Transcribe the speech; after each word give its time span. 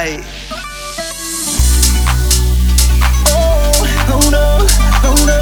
Ay. 0.00 0.22
Oh, 3.26 3.72
oh 4.14 4.30
no, 4.30 4.66
oh 5.02 5.24
no. 5.26 5.37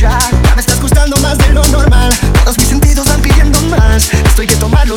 Ya, 0.00 0.18
me 0.54 0.60
estás 0.60 0.80
gustando 0.80 1.16
más 1.18 1.38
de 1.38 1.48
lo 1.50 1.64
normal. 1.68 2.12
Todos 2.44 2.58
mis 2.58 2.68
sentidos 2.68 3.06
van 3.08 3.20
pidiendo 3.20 3.60
más. 3.62 4.12
Estoy 4.12 4.46
que 4.46 4.56
tomarlo 4.56 4.96